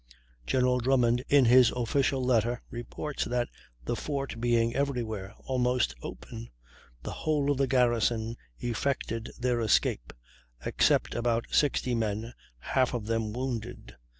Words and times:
General 0.47 0.79
Drummond, 0.79 1.23
in 1.29 1.45
his 1.45 1.69
official 1.75 2.25
letter, 2.25 2.63
reports 2.71 3.25
that 3.25 3.49
"the 3.85 3.95
fort 3.95 4.41
being 4.41 4.75
everywhere 4.75 5.35
almost 5.43 5.93
open, 6.01 6.49
the 7.03 7.11
whole 7.11 7.51
of 7.51 7.59
the 7.59 7.67
garrison 7.67 8.35
effected 8.57 9.29
their 9.37 9.61
escape, 9.61 10.11
except 10.65 11.13
about 11.13 11.45
60 11.51 11.93
men, 11.93 12.33
half 12.57 12.95
of 12.95 13.05
them 13.05 13.31
wounded." 13.31 13.95